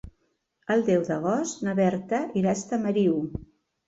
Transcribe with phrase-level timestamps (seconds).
[0.75, 3.21] El deu d'agost na Berta irà a Estamariu.